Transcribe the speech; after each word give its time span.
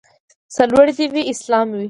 سرلوړی 0.55 0.93
دې 0.97 1.05
وي 1.13 1.21
اسلامي 1.33 1.71
نظام 1.73 1.79